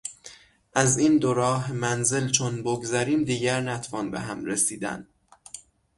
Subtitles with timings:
[0.73, 5.07] از این دو راه منزل چون بگذریم دیگر نتوان به هم رسیدن